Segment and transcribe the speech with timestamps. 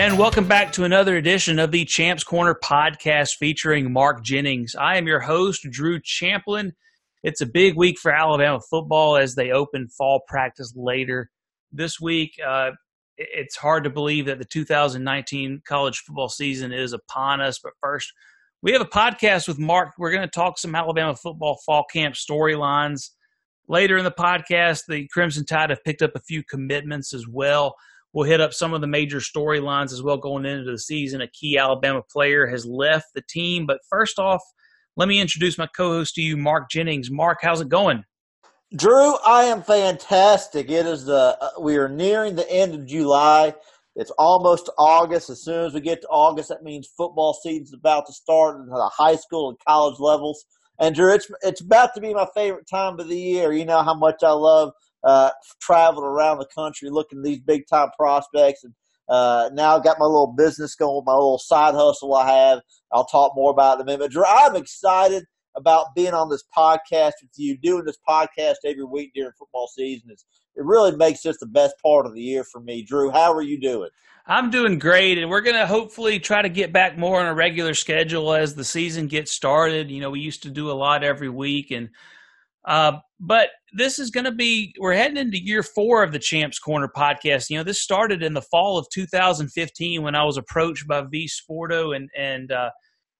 [0.00, 4.74] And welcome back to another edition of the Champs Corner podcast featuring Mark Jennings.
[4.74, 6.72] I am your host, Drew Champlin.
[7.22, 11.30] It's a big week for Alabama football as they open fall practice later
[11.70, 12.32] this week.
[12.42, 12.70] Uh,
[13.18, 17.60] it's hard to believe that the 2019 college football season is upon us.
[17.62, 18.10] But first,
[18.62, 19.90] we have a podcast with Mark.
[19.98, 23.10] We're going to talk some Alabama football fall camp storylines.
[23.68, 27.74] Later in the podcast, the Crimson Tide have picked up a few commitments as well.
[28.12, 31.20] We'll hit up some of the major storylines as well going into the season.
[31.20, 33.66] A key Alabama player has left the team.
[33.66, 34.42] But first off,
[34.96, 37.10] let me introduce my co host to you, Mark Jennings.
[37.10, 38.04] Mark, how's it going?
[38.74, 40.70] Drew, I am fantastic.
[40.70, 43.54] It is the uh, we are nearing the end of July.
[43.96, 45.30] It's almost August.
[45.30, 48.66] As soon as we get to August, that means football season's about to start at
[48.66, 50.44] the high school and college levels.
[50.78, 53.52] And Drew, it's it's about to be my favorite time of the year.
[53.52, 54.72] You know how much I love
[55.04, 58.64] uh, traveling around the country looking at these big time prospects.
[58.64, 58.74] And
[59.08, 62.60] uh, now I've got my little business going, my little side hustle I have.
[62.92, 64.12] I'll talk more about it in a minute.
[64.14, 65.24] But I'm excited
[65.56, 70.10] about being on this podcast with you, doing this podcast every week during football season.
[70.10, 70.24] It's,
[70.56, 72.84] it really makes this the best part of the year for me.
[72.84, 73.90] Drew, how are you doing?
[74.26, 77.34] I'm doing great, and we're going to hopefully try to get back more on a
[77.34, 79.90] regular schedule as the season gets started.
[79.90, 81.88] You know, we used to do a lot every week, and
[82.66, 86.58] uh, but this is going to be we're heading into year four of the Champs
[86.58, 87.50] Corner podcast.
[87.50, 91.28] You know, this started in the fall of 2015 when I was approached by V
[91.28, 92.70] Sporto and and uh,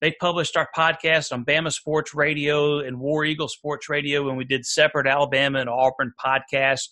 [0.00, 4.44] they published our podcast on Bama Sports Radio and War Eagle Sports Radio, and we
[4.44, 6.88] did separate Alabama and Auburn podcasts.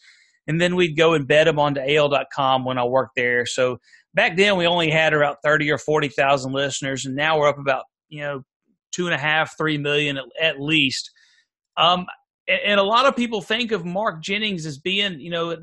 [0.46, 3.44] And then we'd go embed them onto AL.com when I worked there.
[3.44, 3.78] So
[4.14, 7.84] back then we only had about 30 or 40,000 listeners, and now we're up about,
[8.08, 8.42] you know,
[8.92, 11.10] two and a half, three million at, at least.
[11.76, 12.06] Um,
[12.48, 15.56] and, and, a lot of people think of Mark Jennings as being, you know,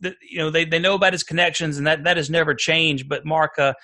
[0.00, 3.08] the, you know, they, they know about his connections, and that, that has never changed.
[3.08, 3.74] But Mark, uh,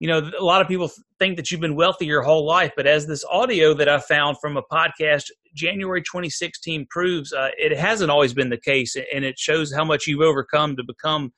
[0.00, 2.86] you know, a lot of people think that you've been wealthy your whole life, but
[2.86, 8.10] as this audio that I found from a podcast, January 2016 proves, uh, it hasn't
[8.10, 11.32] always been the case, and it shows how much you've overcome to become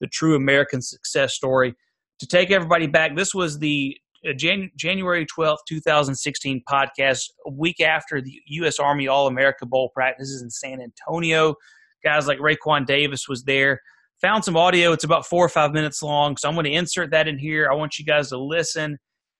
[0.00, 1.74] the true American success story.
[2.20, 7.80] To take everybody back, this was the Uh, Jan- January 12th, 2016 podcast, a week
[7.80, 8.78] after the U.S.
[8.78, 11.54] Army All America Bowl practices in San Antonio.
[12.02, 13.80] Guys like Raekwon Davis was there
[14.24, 14.92] found some audio.
[14.92, 17.68] It's about four or five minutes long, so I'm going to insert that in here.
[17.70, 18.96] I want you guys to listen.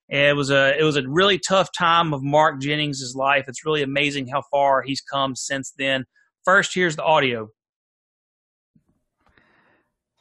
[0.09, 3.45] it was a it was a really tough time of Mark Jennings' life.
[3.47, 6.05] It's really amazing how far he's come since then.
[6.43, 7.49] First, here's the audio.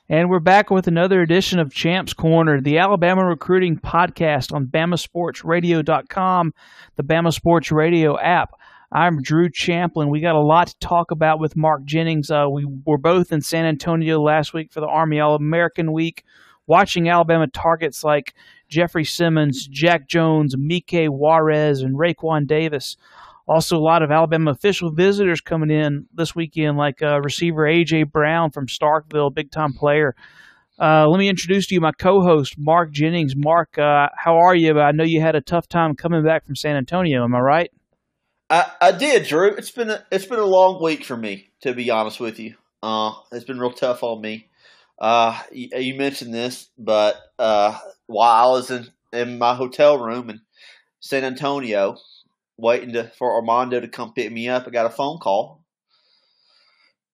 [0.07, 6.55] And we're back with another edition of Champs Corner, the Alabama recruiting podcast on BamaSportsRadio.com,
[6.97, 8.51] the Bama Sports Radio app.
[8.93, 10.11] I'm Drew Champlin.
[10.11, 12.31] We got a lot to talk about with Mark Jennings.
[12.31, 16.23] Uh, we were both in San Antonio last week for the Army All American Week,
[16.67, 18.35] watching Alabama targets like
[18.69, 22.99] Jeffrey Simmons, Jack Jones, Mike Juarez, and Raekwon Davis.
[23.47, 28.05] Also, a lot of Alabama official visitors coming in this weekend, like uh, receiver A.J.
[28.05, 30.15] Brown from Starkville, big time player.
[30.81, 33.35] Uh, let me introduce to you my co-host, Mark Jennings.
[33.37, 34.81] Mark, uh, how are you?
[34.81, 37.23] I know you had a tough time coming back from San Antonio.
[37.23, 37.71] Am I right?
[38.51, 39.55] I, I did, Drew.
[39.55, 42.55] It's been a, it's been a long week for me, to be honest with you.
[42.83, 44.49] Uh, it's been real tough on me.
[44.99, 50.31] Uh, you, you mentioned this, but uh, while I was in, in my hotel room
[50.31, 50.41] in
[51.01, 51.97] San Antonio,
[52.57, 55.65] waiting to, for Armando to come pick me up, I got a phone call.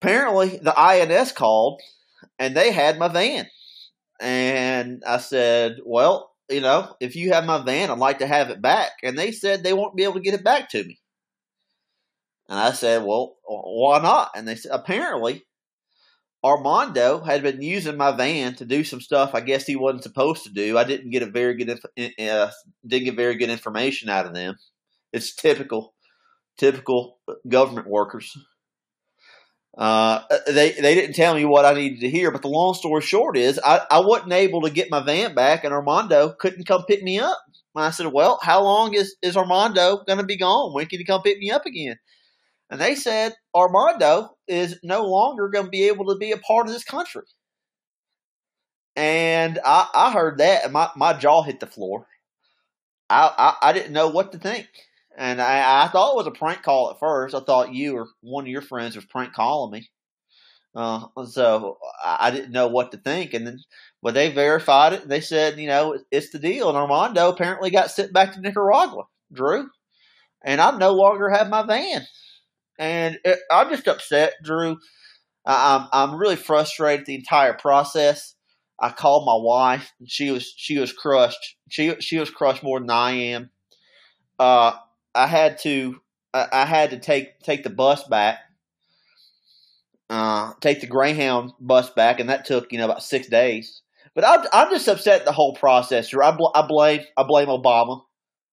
[0.01, 1.81] Apparently, the INS called,
[2.39, 3.47] and they had my van.
[4.19, 8.49] And I said, "Well, you know, if you have my van, I'd like to have
[8.49, 10.99] it back." And they said they won't be able to get it back to me.
[12.51, 14.31] And I said, well, why not?
[14.35, 15.45] And they said, apparently,
[16.43, 20.43] Armando had been using my van to do some stuff I guess he wasn't supposed
[20.43, 20.77] to do.
[20.77, 22.51] I didn't get a very good uh,
[22.85, 24.57] didn't get very good information out of them.
[25.13, 25.93] It's typical,
[26.57, 28.35] typical government workers.
[29.77, 33.01] Uh, they they didn't tell me what I needed to hear, but the long story
[33.01, 36.83] short is I, I wasn't able to get my van back, and Armando couldn't come
[36.85, 37.39] pick me up.
[37.75, 40.73] And I said, "Well, how long is is Armando going to be gone?
[40.73, 41.97] When can he come pick me up again?"
[42.69, 46.67] And they said Armando is no longer going to be able to be a part
[46.67, 47.23] of this country.
[48.95, 52.07] And I, I heard that and my, my jaw hit the floor.
[53.09, 53.31] I,
[53.61, 54.67] I, I didn't know what to think.
[55.21, 57.35] And I, I thought it was a prank call at first.
[57.35, 59.89] I thought you or one of your friends was prank calling me.
[60.75, 63.33] Uh, so I didn't know what to think.
[63.33, 63.59] And then,
[64.01, 65.07] but they verified it.
[65.07, 66.69] They said, you know, it's the deal.
[66.69, 69.69] And Armando apparently got sent back to Nicaragua, Drew.
[70.43, 72.07] And I no longer have my van
[72.81, 74.77] and it, I'm just upset, Drew.
[75.45, 78.35] I'm I'm really frustrated the entire process.
[78.79, 81.57] I called my wife, and she was she was crushed.
[81.69, 83.51] She she was crushed more than I am.
[84.39, 84.73] Uh,
[85.15, 86.01] I had to
[86.33, 88.39] I, had to take take the bus back,
[90.09, 93.81] uh, take the Greyhound bus back, and that took you know about six days.
[94.15, 96.13] But I'm I'm just upset the whole process.
[96.13, 98.01] I, bl- I blame I blame Obama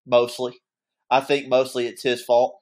[0.06, 0.54] mostly.
[1.10, 2.58] I think mostly it's his fault.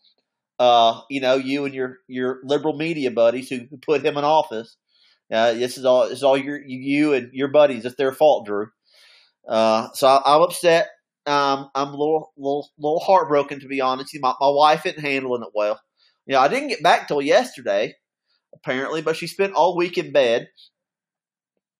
[0.59, 4.77] Uh, you know, you and your your liberal media buddies who put him in office
[5.33, 7.85] uh, this is all it's all your you and your buddies.
[7.85, 8.69] It's their fault, Drew.
[9.49, 10.89] Uh, so I, am upset.
[11.27, 14.17] Um, I'm a little little little heartbroken to be honest.
[14.21, 15.81] My my wife isn't handling it well.
[16.27, 17.95] You know, I didn't get back till yesterday,
[18.55, 20.49] apparently, but she spent all week in bed,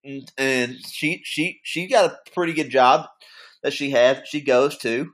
[0.05, 3.07] and, and she she she got a pretty good job
[3.63, 4.25] that she had.
[4.27, 5.13] She goes to,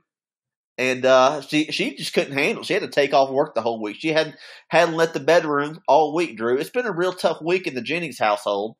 [0.77, 2.63] and uh, she she just couldn't handle.
[2.63, 3.97] She had to take off work the whole week.
[3.99, 4.35] She hadn't
[4.67, 6.37] hadn't left the bedroom all week.
[6.37, 8.75] Drew, it's been a real tough week in the Jennings household.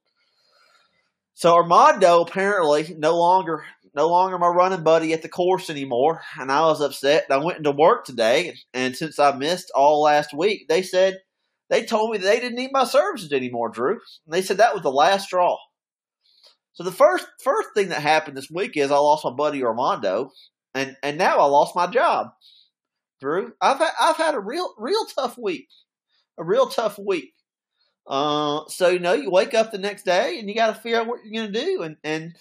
[1.35, 6.51] So Armando apparently no longer no longer my running buddy at the course anymore, and
[6.51, 7.25] I was upset.
[7.29, 11.19] I went into work today, and since I missed all last week, they said
[11.69, 13.99] they told me they didn't need my services anymore, Drew.
[14.25, 15.57] And they said that was the last straw.
[16.73, 20.31] So the first first thing that happened this week is I lost my buddy Armando,
[20.73, 22.27] and and now I lost my job.
[23.21, 25.67] Drew, I've had, I've had a real real tough week,
[26.37, 27.33] a real tough week.
[28.07, 30.99] Uh, so you know, you wake up the next day and you got to figure
[30.99, 32.35] out what you're going to do, and and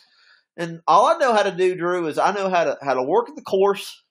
[0.56, 3.02] and all I know how to do, Drew, is I know how to how to
[3.02, 4.02] work at the course.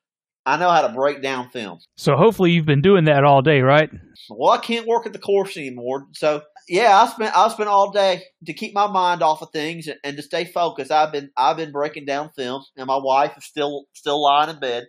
[0.46, 1.80] I know how to break down film.
[1.98, 3.92] So hopefully you've been doing that all day, right?
[4.28, 6.08] Well, I can't work at the course anymore.
[6.14, 9.88] So yeah, I spent I spent all day to keep my mind off of things
[9.88, 10.92] and, and to stay focused.
[10.92, 14.60] I've been I've been breaking down film, and my wife is still still lying in
[14.60, 14.86] bed.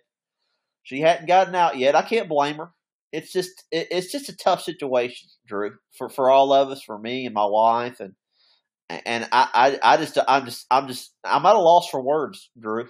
[0.85, 1.95] She hadn't gotten out yet.
[1.95, 2.71] I can't blame her.
[3.13, 6.99] It's just it, it's just a tough situation, Drew, for for all of us, for
[6.99, 8.15] me and my wife, and
[9.07, 12.51] and I I, I just I'm just I'm just I'm at a loss for words,
[12.59, 12.89] Drew.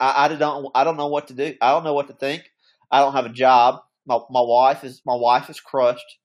[0.00, 1.54] I, I don't I don't know what to do.
[1.60, 2.50] I don't know what to think.
[2.90, 3.80] I don't have a job.
[4.06, 6.18] My my wife is my wife is crushed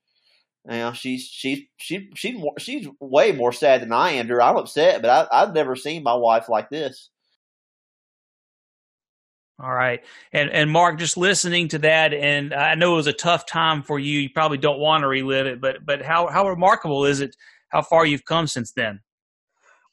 [0.65, 4.27] you know, she's she's she she's she's way more sad than I am.
[4.27, 4.41] Drew.
[4.41, 7.09] I'm upset, but I, I've never seen my wife like this.
[9.59, 13.13] All right, and and Mark, just listening to that, and I know it was a
[13.13, 14.19] tough time for you.
[14.19, 17.35] You probably don't want to relive it, but but how how remarkable is it?
[17.67, 19.01] How far you've come since then?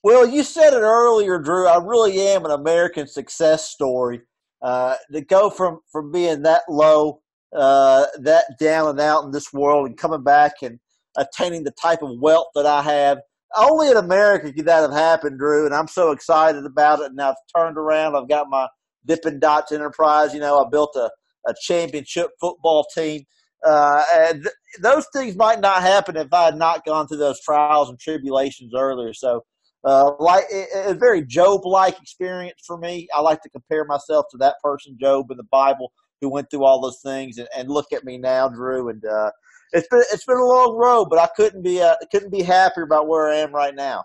[0.02, 1.66] Well, you said it earlier, Drew.
[1.66, 4.22] I really am an American success story.
[4.62, 7.22] Uh, to go from from being that low
[7.56, 10.78] uh, that down and out in this world and coming back and
[11.16, 13.18] attaining the type of wealth that I have.
[13.56, 17.06] Only in America could that have happened, Drew, and I'm so excited about it.
[17.06, 18.16] And I've turned around.
[18.16, 18.68] I've got my
[19.06, 20.32] Dippin' Dots Enterprise.
[20.32, 21.10] You know, I built a,
[21.48, 23.24] a championship football team.
[23.66, 27.40] Uh, and th- those things might not happen if I had not gone through those
[27.40, 29.12] trials and tribulations earlier.
[29.12, 29.44] So,
[29.84, 30.44] uh, like
[30.74, 33.08] a very Job-like experience for me.
[33.14, 36.64] I like to compare myself to that person, Job, in the Bible who went through
[36.64, 38.88] all those things, and, and look at me now, Drew.
[38.88, 39.30] And uh,
[39.72, 42.84] it's been it's been a long road, but I couldn't be uh, couldn't be happier
[42.84, 44.04] about where I am right now.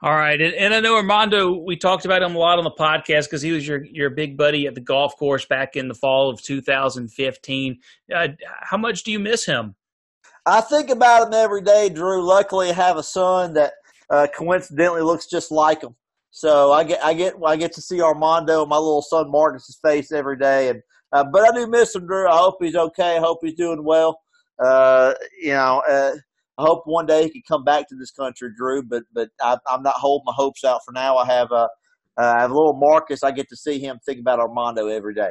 [0.00, 1.58] All right, and, and I know Armando.
[1.58, 4.36] We talked about him a lot on the podcast because he was your your big
[4.36, 7.78] buddy at the golf course back in the fall of 2015.
[8.14, 8.28] Uh,
[8.62, 9.74] how much do you miss him?
[10.46, 12.26] I think about him every day, Drew.
[12.26, 13.72] Luckily, I have a son that
[14.10, 15.94] uh, coincidentally looks just like him.
[16.30, 20.12] So I get I get I get to see Armando, my little son Marcus's face
[20.12, 22.28] every day, and uh, but I do miss him, Drew.
[22.28, 23.16] I hope he's okay.
[23.16, 24.20] I hope he's doing well.
[24.62, 26.12] Uh, you know, uh,
[26.58, 28.82] I hope one day he can come back to this country, Drew.
[28.82, 31.16] But but I, am not holding my hopes out for now.
[31.16, 31.68] I have uh,
[32.18, 33.22] I have a little Marcus.
[33.22, 35.30] I get to see him think about Armando every day.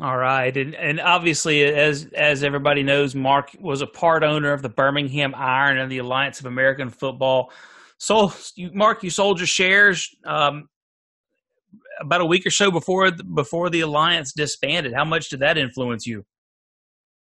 [0.00, 4.62] All right, and and obviously, as as everybody knows, Mark was a part owner of
[4.62, 7.52] the Birmingham Iron and the Alliance of American Football.
[8.00, 8.32] So,
[8.72, 10.08] Mark, you sold your shares.
[10.24, 10.70] Um,
[12.00, 14.94] about a week or so before before the alliance disbanded.
[14.94, 16.24] How much did that influence you?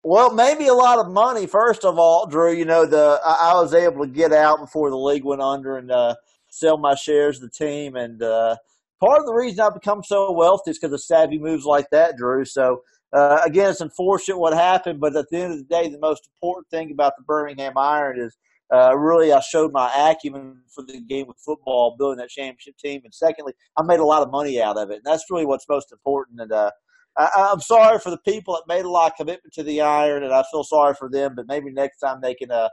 [0.04, 1.48] Well, maybe a lot of money.
[1.48, 4.92] First of all, Drew, you know the I, I was able to get out before
[4.92, 6.16] the league went under and uh,
[6.50, 7.96] sell my shares of the team.
[7.96, 8.56] And uh,
[9.00, 12.18] part of the reason I've become so wealthy is because of savvy moves like that,
[12.18, 12.46] Drew.
[12.46, 15.98] So uh, again, it's unfortunate what happened, but at the end of the day, the
[15.98, 18.38] most important thing about the Birmingham Iron is
[18.74, 23.02] uh, really, I showed my acumen for the game of football, building that championship team.
[23.04, 24.98] And secondly, I made a lot of money out of it.
[24.98, 26.40] And that's really what's most important.
[26.40, 26.72] And uh,
[27.18, 30.24] I, I'm sorry for the people that made a lot of commitment to the iron,
[30.24, 31.34] and I feel sorry for them.
[31.36, 32.70] But maybe next time they can uh,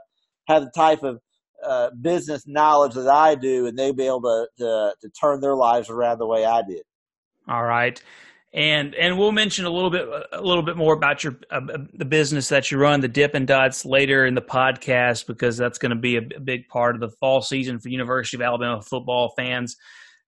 [0.47, 1.19] have the type of
[1.65, 5.55] uh, business knowledge that I do, and they'll be able to, to to turn their
[5.55, 6.83] lives around the way I did.
[7.47, 8.01] All right
[8.53, 11.59] and and we'll mention a little bit a little bit more about your uh,
[11.93, 15.91] the business that you run, the Dippin' Dots, later in the podcast because that's going
[15.91, 19.75] to be a, big part of the fall season for University of Alabama football fans.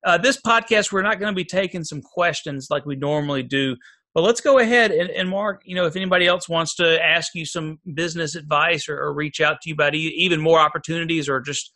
[0.06, 3.76] uh, this podcast, we're not going to be taking some questions like we normally do.
[4.14, 7.34] But let's go ahead and, and, Mark, you know, if anybody else wants to ask
[7.34, 11.40] you some business advice or, or reach out to you about even more opportunities or
[11.40, 11.74] just,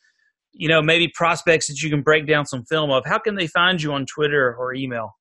[0.51, 3.47] you know, maybe prospects that you can break down some film of, how can they
[3.47, 5.15] find you on Twitter or email?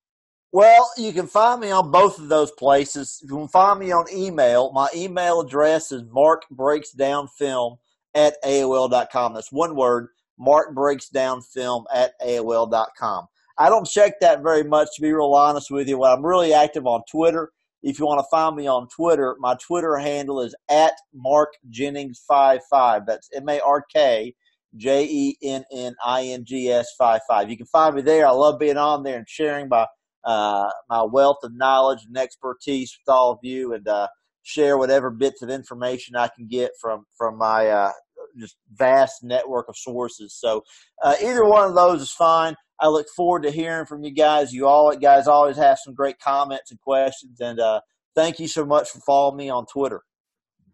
[0.55, 3.19] Well, you can find me on both of those places.
[3.23, 4.71] You can find me on email.
[4.71, 7.77] My email address is markbreaksdownfilm
[8.13, 9.33] at AOL.com.
[9.33, 10.07] That's one word,
[10.39, 13.27] markbreaksdownfilm at AOL.com.
[13.57, 15.97] I don't check that very much, to be real honest with you.
[15.97, 17.51] Well, I'm really active on Twitter.
[17.83, 23.05] If you want to find me on Twitter, my Twitter handle is at Mark Jennings55.
[23.05, 24.33] That's M A R K
[24.77, 27.49] J E N N I N G S 55.
[27.49, 28.25] You can find me there.
[28.25, 29.85] I love being on there and sharing my
[30.25, 34.07] uh, my wealth of knowledge and expertise with all of you, and uh,
[34.43, 37.91] share whatever bits of information I can get from from my uh,
[38.37, 40.35] just vast network of sources.
[40.39, 40.63] So
[41.03, 42.55] uh, either one of those is fine.
[42.79, 44.53] I look forward to hearing from you guys.
[44.53, 47.81] You all guys always have some great comments and questions, and uh,
[48.15, 50.01] thank you so much for following me on Twitter.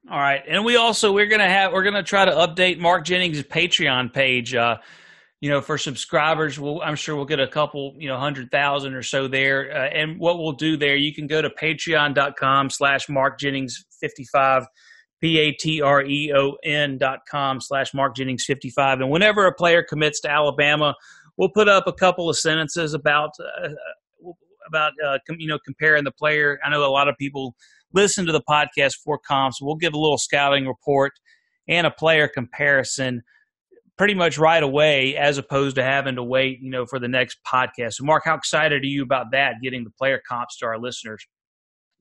[0.10, 3.44] All right, and we also we're gonna have we're gonna try to update Mark Jennings'
[3.44, 4.56] Patreon page.
[5.42, 8.52] Uh, you know, for subscribers, we'll, I'm sure we'll get a couple, you know, hundred
[8.52, 9.72] thousand or so there.
[9.76, 14.68] Uh, and what we'll do there, you can go to patreon.com slash Mark Jennings 55,
[15.22, 19.02] P A T R E O N dot com slash Mark Jennings 55.
[19.02, 20.96] And whenever a player commits to Alabama,
[21.38, 23.70] we'll put up a couple of sentences about, uh,
[24.68, 26.60] about, uh, com- you know, comparing the player.
[26.64, 27.56] I know a lot of people
[27.94, 29.62] listen to the podcast for comps.
[29.62, 31.14] We'll give a little scouting report
[31.68, 33.24] and a player comparison
[34.02, 37.38] pretty much right away as opposed to having to wait, you know, for the next
[37.46, 37.94] podcast.
[37.94, 41.24] So, Mark, how excited are you about that, getting the player comps to our listeners?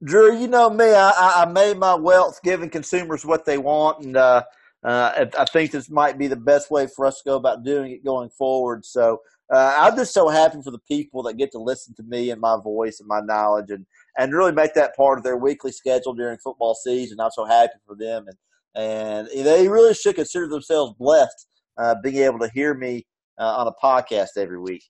[0.02, 0.86] Drew, you know me.
[0.86, 4.44] I, I made my wealth giving consumers what they want, and uh,
[4.82, 7.92] uh, I think this might be the best way for us to go about doing
[7.92, 8.86] it going forward.
[8.86, 9.20] So
[9.52, 12.40] uh, I'm just so happy for the people that get to listen to me and
[12.40, 13.84] my voice and my knowledge, and
[14.16, 17.20] and really make that part of their weekly schedule during football season.
[17.20, 18.38] I'm so happy for them, and
[18.74, 21.46] and they really should consider themselves blessed
[21.76, 23.06] uh, being able to hear me
[23.38, 24.84] uh, on a podcast every week.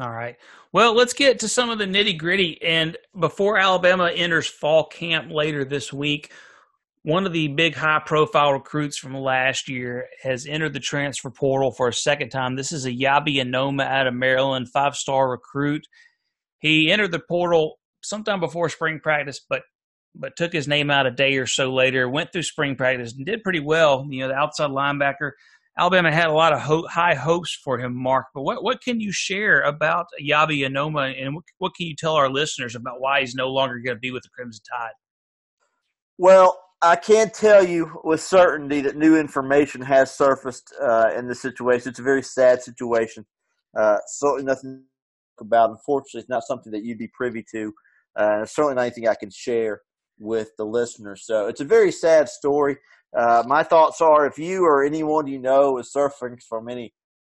[0.00, 0.36] All right.
[0.72, 2.60] Well, let's get to some of the nitty gritty.
[2.62, 6.32] And before Alabama enters fall camp later this week,
[7.02, 11.72] one of the big high profile recruits from last year has entered the transfer portal
[11.72, 12.56] for a second time.
[12.56, 15.86] This is Eyabi Anoma out of Maryland, five star recruit.
[16.60, 19.62] He entered the portal sometime before spring practice, but
[20.14, 23.24] but took his name out a day or so later, went through spring practice and
[23.24, 24.06] did pretty well.
[24.08, 25.32] You know, the outside linebacker
[25.78, 28.26] Alabama had a lot of ho- high hopes for him, Mark.
[28.34, 32.14] But what, what can you share about Eyabi Anoma, and what, what can you tell
[32.14, 34.92] our listeners about why he's no longer going to be with the Crimson Tide?
[36.18, 41.34] Well, I can tell you with certainty that new information has surfaced uh, in the
[41.34, 41.90] situation.
[41.90, 43.24] It's a very sad situation.
[43.78, 44.84] Uh, certainly nothing
[45.40, 45.70] about.
[45.70, 47.72] Unfortunately, it's not something that you'd be privy to.
[48.16, 49.80] Uh, certainly not anything I can share
[50.18, 51.24] with the listeners.
[51.24, 52.76] So it's a very sad story.
[53.16, 56.92] Uh, my thoughts are if you or anyone you know is suffering from any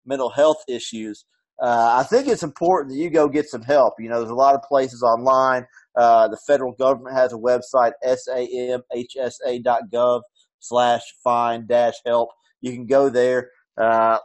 [0.05, 1.25] mental health issues,
[1.62, 3.94] uh, I think it's important that you go get some help.
[4.00, 5.65] You know, there's a lot of places online.
[5.96, 10.22] Uh, the federal government has a website, samhsa.gov
[10.60, 12.29] slash find dash help.
[12.62, 13.50] You can go there.
[13.77, 14.17] Uh,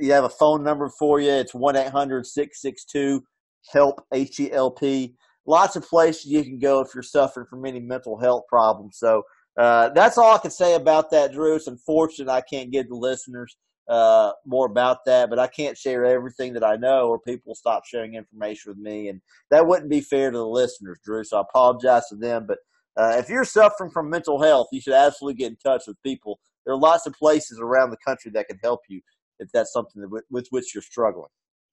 [0.00, 1.30] you have a phone number for you.
[1.30, 5.14] It's 1-800-662-HELP, H-E-L-P.
[5.46, 8.96] Lots of places you can go if you're suffering from any mental health problems.
[8.98, 9.22] So
[9.58, 11.56] uh, that's all I can say about that, Drew.
[11.56, 13.56] It's unfortunate I can't give the listeners
[13.88, 17.84] uh, more about that, but I can't share everything that I know, or people stop
[17.84, 21.24] sharing information with me, and that wouldn't be fair to the listeners, Drew.
[21.24, 22.46] So I apologize to them.
[22.46, 22.58] But
[22.96, 26.38] uh, if you're suffering from mental health, you should absolutely get in touch with people.
[26.64, 29.00] There are lots of places around the country that can help you
[29.38, 31.30] if that's something that, with which you're struggling.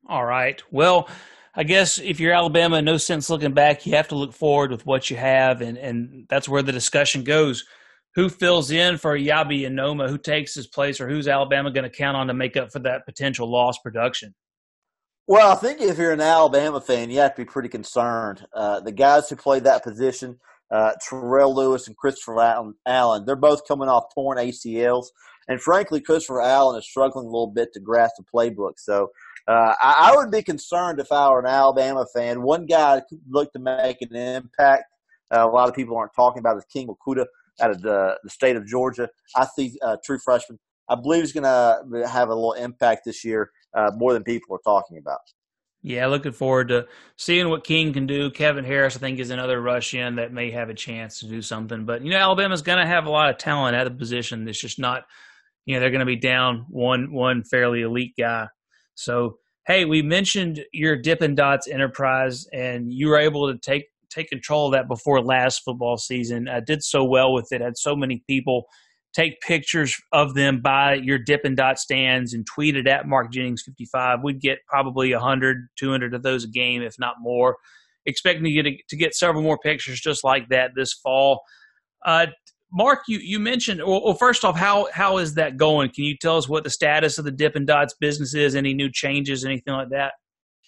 [0.08, 0.62] All right.
[0.72, 1.08] Well,
[1.56, 3.86] I guess if you're Alabama, no sense looking back.
[3.86, 7.24] You have to look forward with what you have, and and that's where the discussion
[7.24, 7.66] goes.
[8.16, 10.10] Who fills in for Eyabi Anoma?
[10.10, 12.80] Who takes his place, or who's Alabama going to count on to make up for
[12.80, 14.34] that potential lost production?
[15.28, 18.46] Well, I think if you're an Alabama fan, you have to be pretty concerned.
[18.52, 20.40] Uh, the guys who played that position,
[20.72, 25.06] uh, Terrell Lewis and Christopher Allen, they're both coming off torn ACLs.
[25.48, 28.74] And frankly, Christopher Allen is struggling a little bit to grasp the playbook.
[28.78, 29.10] So
[29.50, 32.44] uh, I, I, would be concerned if I were an Alabama fan.
[32.44, 34.84] One guy could look to make an impact.
[35.34, 37.26] Uh, a lot of people aren't talking about is King Mwikuta
[37.60, 39.10] out of the, the state of Georgia.
[39.36, 40.60] I think uh, true freshman.
[40.88, 44.56] I believe he's going to have a little impact this year, uh, more than people
[44.56, 45.20] are talking about.
[45.82, 48.30] Yeah, looking forward to seeing what King can do.
[48.30, 51.42] Kevin Harris, I think, is another rush in that may have a chance to do
[51.42, 51.86] something.
[51.86, 54.48] But you know, Alabama's going to have a lot of talent at the position.
[54.48, 55.06] It's just not,
[55.66, 58.48] you know, they're going to be down one one fairly elite guy.
[58.96, 64.30] So hey, we mentioned your Dippin' Dots enterprise, and you were able to take take
[64.30, 66.48] control of that before last football season.
[66.48, 67.62] I did so well with it.
[67.62, 68.66] Had so many people
[69.14, 73.64] take pictures of them by your Dippin' Dot stands and tweet it at Mark Jennings
[73.64, 74.20] 55.
[74.24, 77.58] We'd get probably 100, 200 of those a game, if not more.
[78.06, 81.42] Expecting to get to get several more pictures just like that this fall.
[82.06, 82.28] Uh,
[82.72, 85.90] Mark, you, you mentioned well, well, first off, how how is that going?
[85.90, 88.56] Can you tell us what the status of the Dippin' Dots business is?
[88.56, 90.14] Any new changes, anything like that?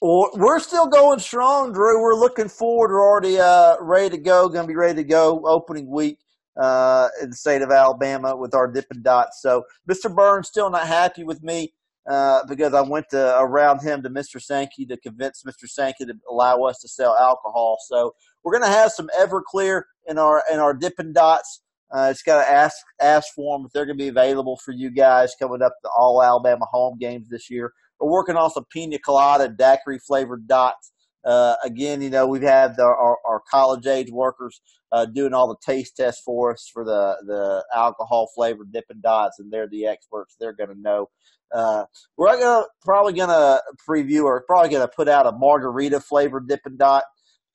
[0.02, 2.02] Well, we're still going strong, Drew.
[2.02, 2.90] We're looking forward.
[2.90, 4.50] We're already uh, ready to go.
[4.50, 6.18] Going to be ready to go opening week
[6.60, 9.44] uh, in the state of Alabama with our Dippin' Dots.
[9.44, 10.14] So, Mr.
[10.14, 11.72] Byrne's still not happy with me
[12.10, 14.42] uh, because I went to around him to Mr.
[14.42, 15.70] Sankey to convince Mr.
[15.70, 17.78] Sankey to allow us to sell alcohol.
[17.88, 21.62] So, we're going to have some Everclear in our in our Dippin' Dots.
[21.94, 24.72] Uh, it's got to ask ask for them if they're going to be available for
[24.72, 27.74] you guys coming up the all Alabama home games this year.
[28.00, 30.92] We're working on some pina colada daiquiri flavored dots.
[31.24, 34.60] Uh, again, you know we've had the, our, our, college age workers
[34.92, 39.38] uh, doing all the taste tests for us for the the alcohol flavored Dippin' Dots,
[39.38, 40.36] and they're the experts.
[40.40, 41.10] They're going to know.
[41.54, 41.86] Uh,
[42.18, 47.04] we're gonna probably gonna preview or probably gonna put out a margarita flavored Dippin' Dot.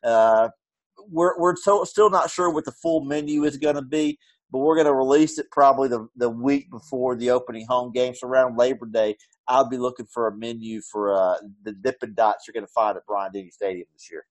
[0.04, 0.50] Uh,
[1.10, 4.18] we're we're so, still not sure what the full menu is going to be,
[4.50, 8.20] but we're going to release it probably the the week before the opening home games
[8.20, 9.16] so around Labor Day.
[9.48, 12.96] I'll be looking for a menu for uh, the Dippin' Dots you're going to find
[12.96, 14.24] at Bryant Denny Stadium this year.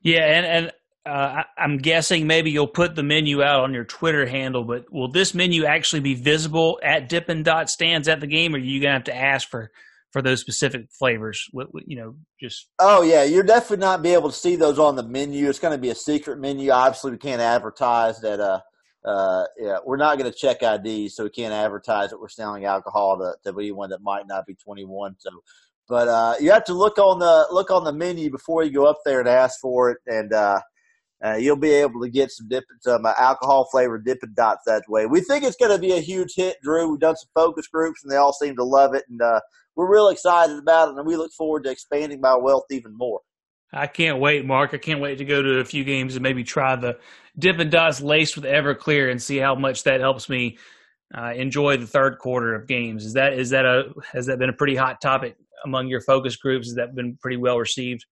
[0.00, 0.72] Yeah, and and
[1.06, 5.08] uh, I'm guessing maybe you'll put the menu out on your Twitter handle, but will
[5.08, 8.80] this menu actually be visible at Dippin' Dot stands at the game, or are you
[8.80, 9.70] gonna have to ask for
[10.14, 11.50] for those specific flavors.
[11.86, 15.02] You know, just oh yeah, you're definitely not be able to see those on the
[15.02, 15.48] menu.
[15.48, 16.70] It's going to be a secret menu.
[16.70, 18.38] Obviously, we can't advertise that.
[18.38, 18.60] Uh,
[19.04, 22.64] uh, yeah, we're not going to check IDs, so we can't advertise that we're selling
[22.64, 25.16] alcohol to, to anyone that might not be 21.
[25.18, 25.30] So,
[25.88, 28.86] but uh, you have to look on the look on the menu before you go
[28.86, 30.32] up there and ask for it, and
[31.24, 34.82] uh, you'll be able to get some dip, some uh, alcohol flavored Dippin' Dots that
[34.88, 35.06] way.
[35.06, 36.90] We think it's going to be a huge hit, Drew.
[36.90, 39.40] We've done some focus groups, and they all seem to love it, and uh,
[39.76, 43.20] we're real excited about it, and we look forward to expanding my wealth even more.
[43.72, 44.72] I can't wait, Mark.
[44.72, 46.98] I can't wait to go to a few games and maybe try the
[47.38, 50.58] Dippin' Dots laced with Everclear and see how much that helps me
[51.16, 53.04] uh, enjoy the third quarter of games.
[53.04, 56.36] Is that is that a has that been a pretty hot topic among your focus
[56.36, 56.68] groups?
[56.68, 58.04] Has that been pretty well received?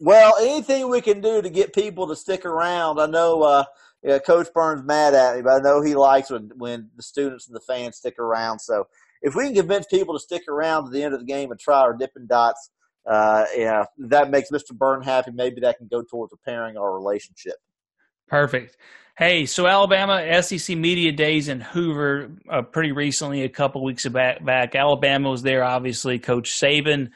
[0.00, 2.98] Well, anything we can do to get people to stick around.
[2.98, 3.64] I know uh,
[4.02, 7.46] yeah, Coach Byrne's mad at me, but I know he likes when when the students
[7.46, 8.60] and the fans stick around.
[8.60, 8.86] So
[9.20, 11.60] if we can convince people to stick around to the end of the game and
[11.60, 12.70] try our Dippin' Dots,
[13.06, 14.72] uh, yeah, that makes Mr.
[14.72, 15.32] Byrne happy.
[15.32, 17.56] Maybe that can go towards repairing our relationship.
[18.26, 18.78] Perfect.
[19.18, 24.42] Hey, so Alabama SEC Media Days in Hoover uh, pretty recently, a couple weeks back,
[24.42, 24.74] back.
[24.74, 26.18] Alabama was there, obviously.
[26.18, 27.10] Coach Saban.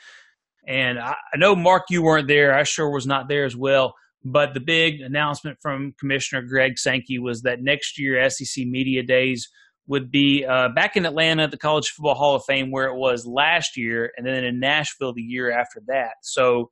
[0.66, 2.54] And I, know, Mark, you weren't there.
[2.54, 3.94] I sure was not there as well.
[4.24, 9.48] But the big announcement from Commissioner Greg Sankey was that next year SEC Media Days–
[9.86, 12.96] would be uh, back in Atlanta at the College Football Hall of Fame where it
[12.96, 16.14] was last year, and then in Nashville the year after that.
[16.22, 16.70] So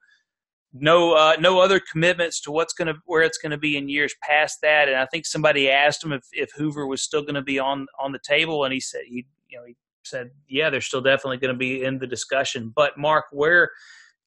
[0.72, 3.88] no uh, no other commitments to what's going to where it's going to be in
[3.88, 4.88] years past that.
[4.88, 7.87] And I think somebody asked him if, if Hoover was still going to be on
[8.00, 11.38] on the table, and he said he you know he said yeah, they're still definitely
[11.38, 12.72] going to be in the discussion.
[12.74, 13.70] But Mark, where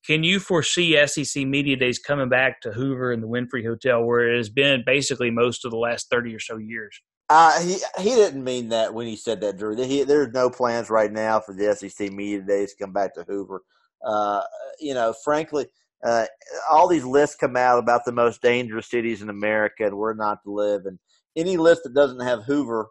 [0.05, 4.31] can you foresee SEC Media Days coming back to Hoover and the Wynfrey Hotel, where
[4.31, 7.01] it has been basically most of the last thirty or so years?
[7.29, 9.75] Uh, he he didn't mean that when he said that, Drew.
[9.75, 13.23] He, there's no plans right now for the SEC media days to come back to
[13.27, 13.61] Hoover.
[14.05, 14.41] Uh,
[14.79, 15.65] you know, frankly,
[16.05, 16.25] uh,
[16.69, 20.43] all these lists come out about the most dangerous cities in America and where not
[20.43, 20.99] to live, and
[21.35, 22.89] any list that doesn't have Hoover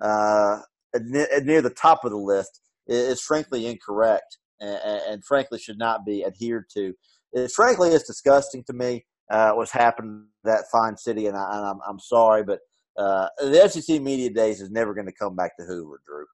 [0.00, 0.60] uh,
[1.00, 6.24] near the top of the list is, frankly incorrect and, and, frankly should not be
[6.24, 6.94] adhered to.
[7.32, 11.72] It frankly is disgusting to me uh, what's happened to that fine city, and, I,
[11.88, 12.60] am sorry, but
[12.96, 16.26] uh, the SEC Media Days is never going to come back to Hoover, Drew.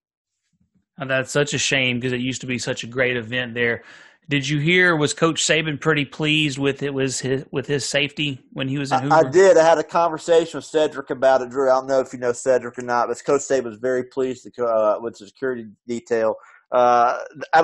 [0.99, 3.85] And that's such a shame because it used to be such a great event there.
[4.28, 4.94] Did you hear?
[4.94, 6.94] Was Coach Saban pretty pleased with it?
[6.94, 9.14] Was his with his safety when he was in Hoover?
[9.14, 9.56] I, I did.
[9.56, 11.68] I had a conversation with Cedric about it, Drew.
[11.68, 14.48] I don't know if you know Cedric or not, but Coach Saban was very pleased
[14.54, 16.37] to, uh, with the security detail.
[16.70, 17.18] Uh,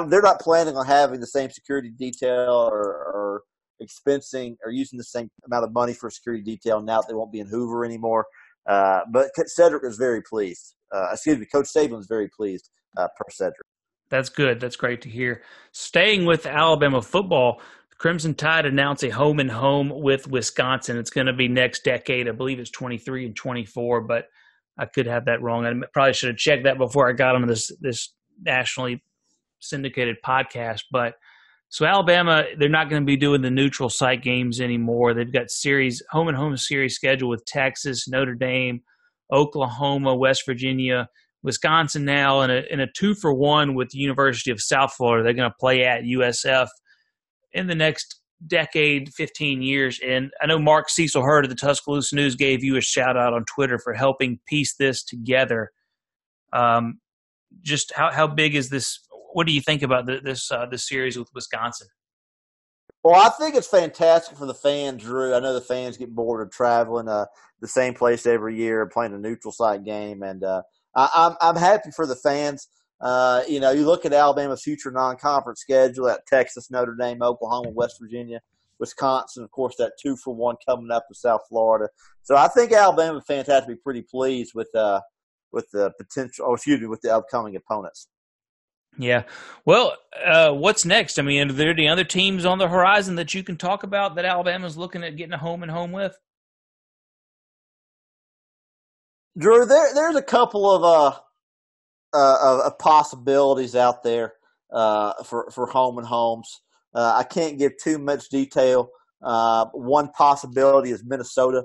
[0.08, 3.42] they're not planning on having the same security detail or, or
[3.80, 7.30] expensing or using the same amount of money for security detail now that they won't
[7.30, 8.26] be in Hoover anymore.
[8.68, 10.74] Uh, but Cedric was very pleased.
[10.92, 13.66] Uh, excuse me, Coach Saban was very pleased uh, per Cedric.
[14.08, 14.60] That's good.
[14.60, 15.42] That's great to hear.
[15.72, 17.60] Staying with Alabama football,
[17.98, 20.98] Crimson Tide announced a home and home with Wisconsin.
[20.98, 22.28] It's going to be next decade.
[22.28, 24.28] I believe it's 23 and 24, but
[24.78, 25.66] I could have that wrong.
[25.66, 29.02] I probably should have checked that before I got on this this nationally
[29.60, 30.82] syndicated podcast.
[30.90, 31.14] But
[31.70, 35.14] So Alabama, they're not going to be doing the neutral site games anymore.
[35.14, 38.82] They've got series home and home series scheduled with Texas, Notre Dame,
[39.32, 41.08] Oklahoma, West Virginia,
[41.46, 45.22] Wisconsin now, in a, and a two for one with the University of South Florida.
[45.22, 46.66] They're going to play at USF
[47.52, 50.00] in the next decade, 15 years.
[50.04, 53.32] And I know Mark Cecil Hurt of the Tuscaloosa News gave you a shout out
[53.32, 55.70] on Twitter for helping piece this together.
[56.52, 56.98] Um,
[57.62, 58.98] just how, how big is this?
[59.32, 61.86] What do you think about the, this uh, this series with Wisconsin?
[63.04, 65.32] Well, I think it's fantastic for the fans, Drew.
[65.32, 67.26] I know the fans get bored of traveling uh,
[67.60, 70.62] the same place every year, playing a neutral site game, and uh,
[70.96, 72.68] I, I'm I'm happy for the fans.
[73.00, 77.68] Uh, you know, you look at Alabama's future non-conference schedule at Texas, Notre Dame, Oklahoma,
[77.70, 78.40] West Virginia,
[78.78, 79.44] Wisconsin.
[79.44, 81.90] Of course, that two for one coming up with South Florida.
[82.22, 85.00] So I think Alabama fans have to be pretty pleased with uh,
[85.52, 86.46] with the potential.
[86.48, 88.08] Oh, excuse me, with the upcoming opponents.
[88.98, 89.24] Yeah.
[89.66, 91.18] Well, uh, what's next?
[91.18, 94.14] I mean, are there any other teams on the horizon that you can talk about
[94.14, 96.16] that Alabama's looking at getting a home and home with?
[99.38, 100.84] Drew, there, there's a couple of
[102.14, 104.34] uh, uh, possibilities out there
[104.72, 106.60] uh, for for home and homes.
[106.94, 108.88] Uh, I can't give too much detail.
[109.22, 111.64] Uh, one possibility is Minnesota.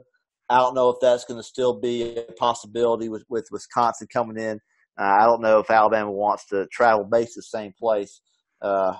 [0.49, 4.37] I don't know if that's going to still be a possibility with, with Wisconsin coming
[4.37, 4.59] in.
[4.99, 8.19] Uh, I don't know if Alabama wants to travel base the same place
[8.61, 8.95] uh,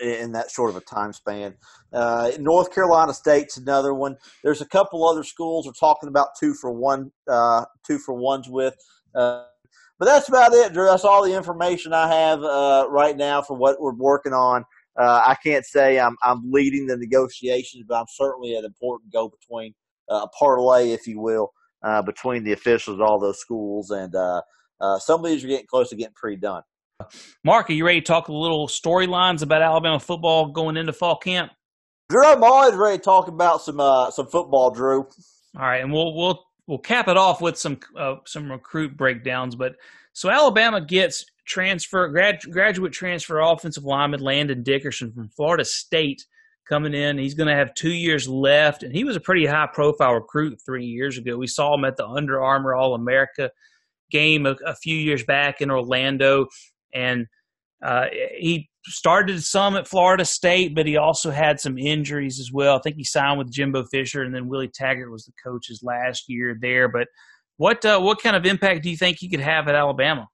[0.00, 1.54] in that short of a time span.
[2.38, 4.16] North Carolina State's another one.
[4.42, 7.12] There's a couple other schools we're talking about two for one,
[7.86, 8.76] two for ones with.
[10.02, 10.86] But that's about it, Drew.
[10.86, 14.64] That's all the information I have uh, right now for what we're working on.
[14.98, 19.28] Uh, I can't say I'm, I'm leading the negotiations, but I'm certainly an important go
[19.28, 19.74] between,
[20.10, 21.52] uh, a parlay, if you will,
[21.84, 24.42] uh, between the officials, of all those schools, and uh,
[24.80, 26.62] uh, some of these are getting close to getting pretty done.
[27.44, 31.16] Mark, are you ready to talk a little storylines about Alabama football going into fall
[31.16, 31.52] camp?
[32.08, 33.78] Drew, I'm always ready to talk about some
[34.12, 35.08] some football, Drew.
[35.56, 39.56] All right, and we'll we'll we'll cap it off with some uh, some recruit breakdowns.
[39.56, 39.76] But
[40.12, 46.24] so Alabama gets transfer grad, graduate transfer offensive lineman Landon Dickerson from Florida State
[46.68, 47.18] coming in.
[47.18, 50.60] He's going to have two years left, and he was a pretty high profile recruit
[50.64, 51.36] three years ago.
[51.36, 53.50] We saw him at the Under Armour All America
[54.10, 56.46] game a, a few years back in Orlando,
[56.94, 57.26] and
[57.84, 58.06] uh,
[58.38, 62.76] he started some at Florida State, but he also had some injuries as well.
[62.76, 66.24] I think he signed with Jimbo Fisher, and then Willie Taggart was the coach's last
[66.28, 66.88] year there.
[66.88, 67.08] But
[67.56, 70.28] what uh, what kind of impact do you think he could have at Alabama?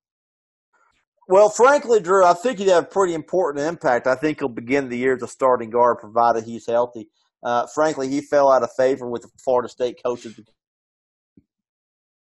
[1.29, 4.07] Well, frankly, Drew, I think he'd have a pretty important impact.
[4.07, 7.11] I think he'll begin the year as a starting guard, provided he's healthy.
[7.45, 10.35] Uh, frankly, he fell out of favor with the Florida State coaches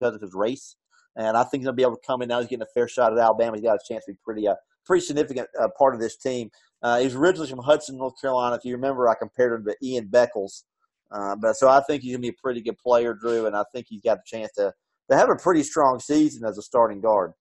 [0.01, 0.75] because of his race,
[1.19, 2.39] and I think he'll be able to come in now.
[2.39, 3.57] He's getting a fair shot at Alabama.
[3.57, 4.55] He's got a chance to be pretty uh,
[4.87, 6.51] pretty significant uh, part of this team.
[6.81, 8.57] Uh, he's originally from Hudson, North Carolina.
[8.57, 10.63] If you remember, I compared him to Ian Beckles.
[11.11, 13.65] Uh, but so I think he's gonna be a pretty good player, Drew, and I
[13.75, 14.73] think he's got a chance to
[15.11, 17.33] to have a pretty strong season as a starting guard.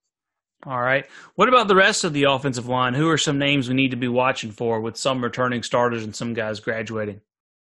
[0.65, 1.05] All right.
[1.35, 2.95] What about the rest of the offensive line?
[2.95, 6.15] Who are some names we need to be watching for with some returning starters and
[6.15, 7.21] some guys graduating?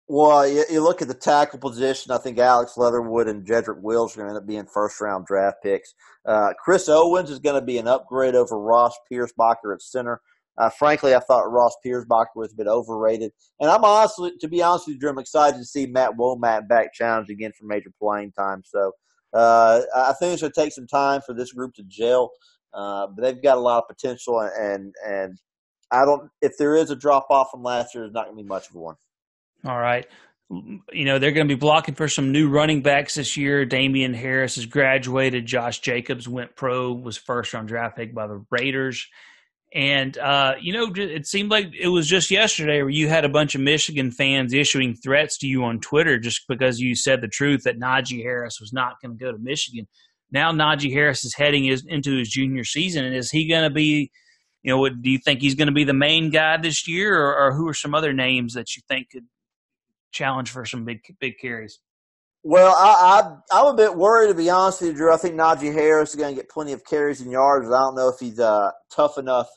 [0.07, 2.13] Well, you, you look at the tackle position.
[2.13, 5.27] I think Alex Leatherwood and Jedrick Wills are going to end up being first round
[5.27, 5.95] draft picks.
[6.27, 10.21] Uh, Chris Owens is going to be an upgrade over Ross Pierschbacher at center.
[10.57, 13.33] Uh, frankly, I thought Ross Pierschbacher was a bit overrated.
[13.61, 16.93] And I'm honestly, to be honest with you, I'm excited to see Matt Womack back
[16.93, 18.63] challenge again for major playing time.
[18.65, 18.93] So
[19.33, 22.31] uh, I think it's going to take some time for this group to gel.
[22.75, 25.39] Uh, but they've got a lot of potential, and and
[25.93, 26.29] I don't.
[26.43, 28.69] If there is a drop off from last year, there's not going to be much
[28.69, 28.97] of one.
[29.65, 30.07] All right.
[30.51, 33.65] You know, they're going to be blocking for some new running backs this year.
[33.65, 35.47] Damien Harris has graduated.
[35.47, 39.07] Josh Jacobs went pro, was first round draft pick by the Raiders.
[39.75, 43.29] And, uh, you know, it seemed like it was just yesterday where you had a
[43.29, 47.29] bunch of Michigan fans issuing threats to you on Twitter just because you said the
[47.29, 49.89] truth that Najee Harris was not going to go to Michigan.
[50.31, 53.05] Now Najee Harris is heading his, into his junior season.
[53.05, 54.13] And is he going to be
[54.63, 57.37] you know, do you think he's going to be the main guy this year, or,
[57.37, 59.27] or, who are some other names that you think could
[60.15, 61.81] challenge for some big big carries.
[62.47, 65.15] Well, I, I am a bit worried to be honest with you, Drew.
[65.15, 67.67] I think Najee Harris is going to get plenty of carries and yards.
[67.67, 69.49] I don't know if he's uh, tough enough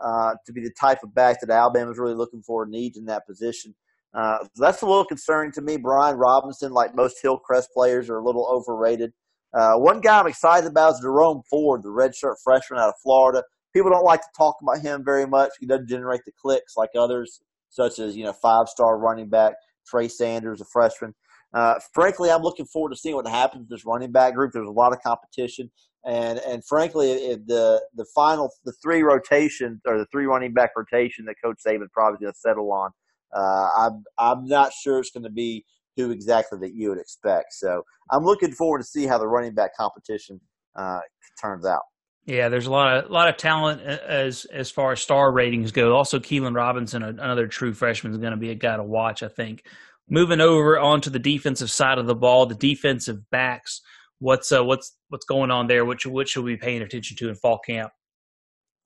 [0.00, 3.04] uh, to be the type of back that Alabama's really looking for and needs in
[3.06, 3.74] that position.
[4.14, 5.76] Uh, that's a little concerning to me.
[5.76, 9.12] Brian Robinson, like most Hillcrest players, are a little overrated.
[9.52, 13.42] Uh, one guy I'm excited about is Jerome Ford, the redshirt freshman out of Florida.
[13.74, 15.50] People don't like to talk about him very much.
[15.60, 19.54] He doesn't generate the clicks like others, such as you know five star running back
[19.90, 21.14] Trey Sanders, a freshman.
[21.52, 24.52] Uh, frankly, I'm looking forward to seeing what happens with this running back group.
[24.52, 25.70] There's a lot of competition.
[26.06, 30.70] And and frankly, if the the final the three rotations or the three running back
[30.76, 32.90] rotation that Coach Saban probably going to settle on,
[33.36, 35.64] uh, I'm I'm not sure it's going to be
[35.96, 37.52] who exactly that you would expect.
[37.52, 40.40] So I'm looking forward to see how the running back competition
[40.76, 41.00] uh,
[41.40, 41.82] turns out.
[42.30, 45.72] Yeah, there's a lot of a lot of talent as as far as star ratings
[45.72, 45.96] go.
[45.96, 49.24] Also, Keilan Robinson, another true freshman, is going to be a guy to watch.
[49.24, 49.64] I think.
[50.08, 53.80] Moving over onto the defensive side of the ball, the defensive backs.
[54.20, 55.84] What's uh, what's what's going on there?
[55.98, 57.90] Should, what should we be paying attention to in fall camp?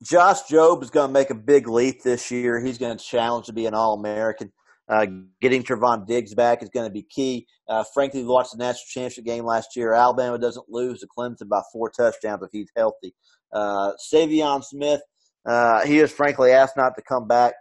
[0.03, 2.59] Josh Jobe is going to make a big leap this year.
[2.59, 4.51] He's going to challenge to be an All American.
[4.87, 5.07] Uh,
[5.41, 7.47] getting Trevon Diggs back is going to be key.
[7.67, 9.93] Uh, frankly, we watched the national championship game last year.
[9.93, 13.13] Alabama doesn't lose to Clemson by four touchdowns if he's healthy.
[13.51, 15.01] Uh, Saivion Smith,
[15.45, 17.53] uh, he was frankly asked not to come back,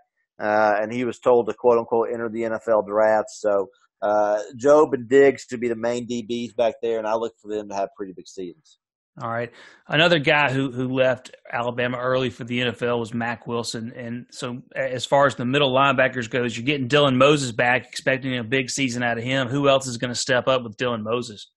[0.43, 3.31] uh, and he was told to quote unquote enter the NFL draft.
[3.31, 3.69] So
[4.03, 7.49] uh, Jobe and Diggs to be the main DBs back there, and I look for
[7.49, 8.79] them to have pretty big seasons.
[9.23, 9.53] All right.
[9.87, 13.93] Another guy who who left Alabama early for the NFL was Mac Wilson.
[13.95, 18.37] And so as far as the middle linebackers goes, you're getting Dylan Moses back, expecting
[18.39, 19.47] a big season out of him.
[19.47, 21.49] Who else is going to step up with Dylan Moses?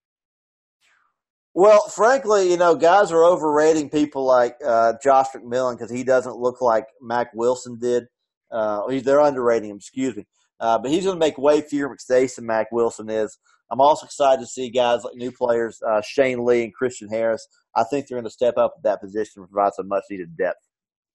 [1.55, 6.37] Well, frankly, you know, guys are overrating people like uh, Josh McMillon because he doesn't
[6.37, 8.05] look like Mac Wilson did.
[8.51, 10.27] Uh, they're underrating him, excuse me.
[10.59, 13.39] Uh, but he's going to make way fewer mistakes than Mac Wilson is.
[13.71, 17.45] I'm also excited to see guys like new players, uh, Shane Lee and Christian Harris.
[17.75, 20.37] I think they're going to step up at that position and provide some much needed
[20.37, 20.59] depth.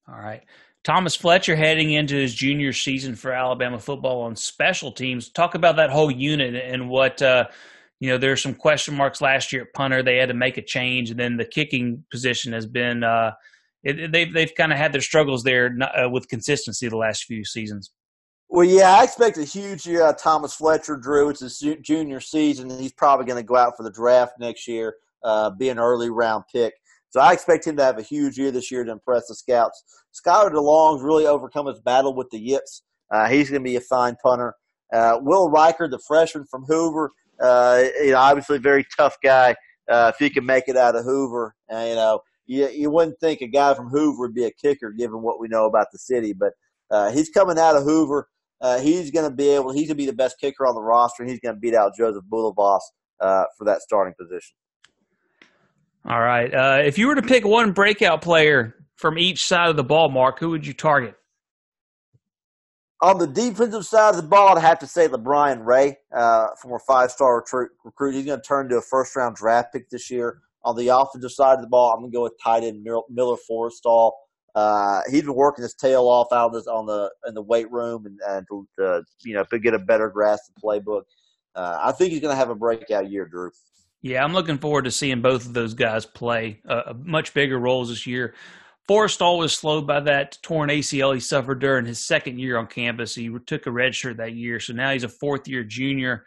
[0.09, 0.43] All right.
[0.85, 5.31] Thomas Fletcher heading into his junior season for Alabama football on special teams.
[5.31, 7.45] Talk about that whole unit and what, uh,
[8.01, 10.03] you know, there's some question marks last year at punter.
[10.03, 13.31] They had to make a change, and then the kicking position has been, uh,
[13.85, 17.45] it, they've, they've kind of had their struggles there uh, with consistency the last few
[17.45, 17.93] seasons.
[18.53, 21.31] Well, yeah, I expect a huge year out of Thomas Fletcher, Drew.
[21.31, 24.69] It's his junior season, and he's probably going to go out for the draft next
[24.69, 26.75] year, uh, be an early round pick.
[27.09, 29.83] So I expect him to have a huge year this year to impress the scouts.
[30.13, 32.83] Skyler DeLong's really overcome his battle with the yips.
[33.11, 34.55] Uh, he's going to be a fine punter.
[34.93, 37.13] Uh, Will Reichard, the freshman from Hoover,
[37.43, 39.57] uh, you know, obviously a very tough guy.
[39.91, 43.41] Uh, if he can make it out of Hoover, you know, you, you wouldn't think
[43.41, 46.35] a guy from Hoover would be a kicker given what we know about the city,
[46.35, 46.53] but
[46.91, 48.29] uh, he's coming out of Hoover
[48.63, 49.73] uh, he's going to be able.
[49.73, 51.75] He's going to be the best kicker on the roster, and he's going to beat
[51.75, 52.81] out Joseph Bulovas
[53.21, 54.55] uh, for that starting position.
[56.09, 56.53] All right.
[56.53, 60.09] Uh, if you were to pick one breakout player from each side of the ball,
[60.11, 61.15] Mark, who would you target?
[63.03, 66.81] On the defensive side of the ball, I'd have to say LaBryan Ray, uh, former
[66.87, 67.73] five-star recruit.
[67.85, 68.15] recruit.
[68.15, 70.39] He's going to turn to a first-round draft pick this year.
[70.65, 73.37] On the offensive side of the ball, I'm going to go with tight end Miller
[73.51, 74.13] Forristall.
[74.55, 78.05] Uh, he's been working his tail off out of on the in the weight room
[78.05, 81.03] and, and to, to, you know to get a better grasp of the playbook.
[81.55, 83.51] Uh, I think he's going to have a breakout year, Drew.
[84.03, 87.89] Yeah, I'm looking forward to seeing both of those guys play uh, much bigger roles
[87.89, 88.35] this year.
[88.89, 93.15] Forristall was slowed by that torn ACL he suffered during his second year on campus.
[93.15, 96.25] He took a redshirt that year, so now he's a fourth year junior.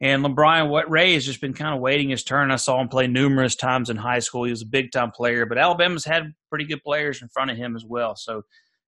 [0.00, 2.50] And LaBryan Ray has just been kind of waiting his turn.
[2.50, 4.44] I saw him play numerous times in high school.
[4.44, 7.56] He was a big time player, but Alabama's had pretty good players in front of
[7.56, 8.16] him as well.
[8.16, 8.42] So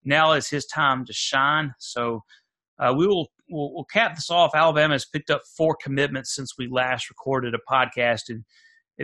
[0.05, 1.75] now is his time to shine.
[1.79, 2.23] So
[2.79, 4.55] uh, we will we'll, we'll, cap this off.
[4.55, 8.45] Alabama has picked up four commitments since we last recorded a podcast, and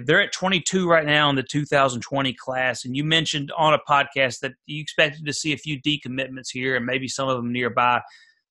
[0.07, 2.85] they're at 22 right now in the 2020 class.
[2.85, 6.77] And you mentioned on a podcast that you expected to see a few decommitments here
[6.77, 8.01] and maybe some of them nearby.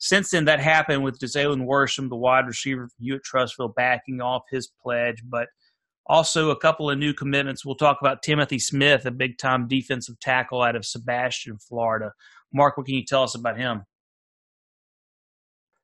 [0.03, 4.41] Since then, that happened with Jalen Worsham, the wide receiver from Hewitt Trussville, backing off
[4.49, 5.21] his pledge.
[5.23, 5.47] But
[6.07, 7.63] also a couple of new commitments.
[7.63, 12.13] We'll talk about Timothy Smith, a big time defensive tackle out of Sebastian, Florida.
[12.51, 13.83] Mark, what can you tell us about him?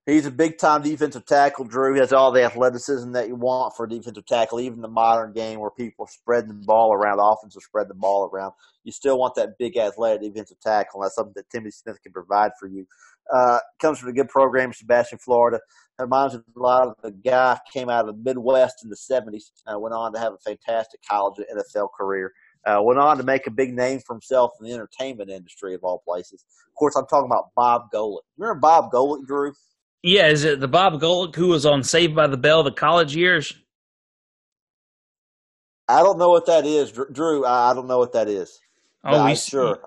[0.08, 1.94] He's a big time defensive tackle, Drew.
[1.94, 5.34] He has all the athleticism that you want for a defensive tackle, even the modern
[5.34, 8.54] game where people are spreading the ball around, offensive spread the ball around.
[8.84, 12.52] You still want that big athletic defensive tackle, that's something that Timothy Smith can provide
[12.58, 12.88] for you.
[13.34, 15.60] Uh, comes from a good program, Sebastian, Florida.
[16.00, 19.46] Reminds me a lot of the guy came out of the Midwest in the 70s,
[19.66, 22.34] uh, went on to have a fantastic college and NFL career.
[22.66, 25.84] Uh, went on to make a big name for himself in the entertainment industry of
[25.84, 26.44] all places.
[26.68, 28.20] Of course, I'm talking about Bob Golic.
[28.38, 29.54] Remember Bob Golic, Drew?
[30.04, 33.16] Yeah, is it the Bob Golic who was on Saved by the Bell the college
[33.16, 33.54] years?
[35.88, 37.46] I don't know what that is, Drew.
[37.46, 38.60] I don't know what that is.
[39.04, 39.80] Oh, we sure.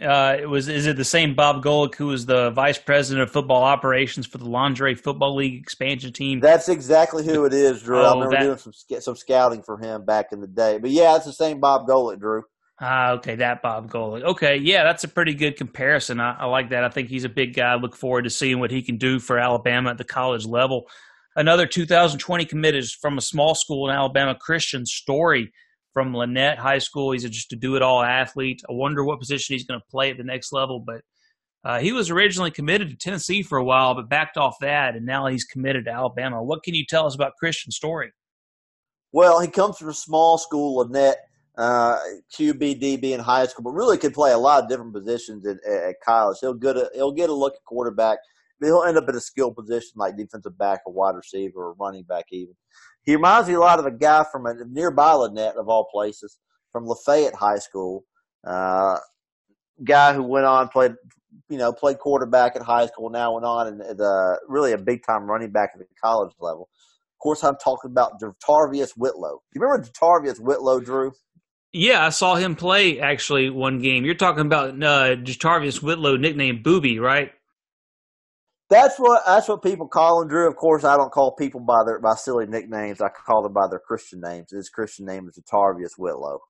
[0.00, 0.68] Uh, it was.
[0.68, 4.38] Is it the same Bob Golic who was the vice president of football operations for
[4.38, 6.40] the Lingerie Football League expansion team?
[6.40, 7.98] That's exactly who it is, Drew.
[7.98, 10.78] Oh, I remember that, doing some some scouting for him back in the day.
[10.78, 12.44] But yeah, it's the same Bob Golic, Drew.
[12.80, 14.24] Ah, okay, that Bob Golic.
[14.24, 16.18] Okay, yeah, that's a pretty good comparison.
[16.18, 16.82] I, I, like that.
[16.82, 17.72] I think he's a big guy.
[17.72, 20.88] I look forward to seeing what he can do for Alabama at the college level.
[21.36, 25.52] Another 2020 commit is from a small school in Alabama, Kristian Story.
[25.92, 27.12] From Lanett High School.
[27.12, 28.62] He's just a do it all athlete.
[28.68, 31.02] I wonder what position he's going to play at the next level, but
[31.64, 35.06] uh, he was originally committed to Tennessee for a while, but backed off that, and
[35.06, 36.42] now he's committed to Alabama.
[36.42, 38.12] What can you tell us about Kristian Story?
[39.12, 41.14] Well, he comes from a small school, Lanett,
[41.56, 41.98] uh,
[42.34, 45.96] QBDB in high school, but really could play a lot of different positions at, at
[46.04, 46.38] college.
[46.40, 48.18] He'll get a he'll get a look at quarterback.
[48.60, 52.04] He'll end up in a skill position like defensive back or wide receiver or running
[52.04, 52.54] back even.
[53.04, 56.38] He reminds me a lot of a guy from a nearby Lanett of all places,
[56.70, 58.04] from Lafayette High School.
[58.44, 58.98] Uh,
[59.84, 60.94] guy who went on played
[61.48, 65.04] you know, played quarterback at high school, now went on and uh, really a big
[65.04, 66.68] time running back at the college level.
[67.14, 69.42] Of course, I'm talking about JaTarvious Whitlow.
[69.54, 71.12] You remember JaTarvious Whitlow, Drew?
[71.72, 74.04] Yeah, I saw him play actually one game.
[74.04, 77.32] You're talking about uh, Whitlow, nicknamed Booby, right?
[78.72, 80.48] That's what that's what people call him, Drew.
[80.48, 83.02] Of course, I don't call people by their by silly nicknames.
[83.02, 84.50] I call them by their Christian names.
[84.50, 86.40] His Christian name is JaTarvious Whitlow.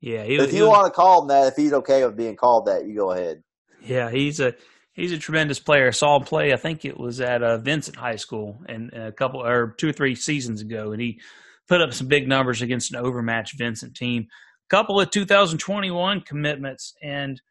[0.00, 2.36] Yeah, he, if you he want to call him that, if he's okay with being
[2.36, 3.42] called that, you go ahead.
[3.82, 4.54] Yeah, he's a
[4.94, 5.88] he's a tremendous player.
[5.88, 6.54] I saw him play.
[6.54, 9.92] I think it was at uh, Vincent High School and a couple or two or
[9.92, 11.20] three seasons ago, and he
[11.68, 14.26] put up some big numbers against an overmatched Vincent team.
[14.66, 17.42] A couple of 2021 commitments, and